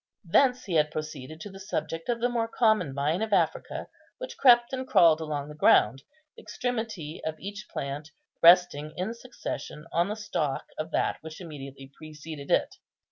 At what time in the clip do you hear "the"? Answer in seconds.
1.51-1.59, 2.19-2.27, 5.47-5.53, 6.35-6.41, 10.09-10.15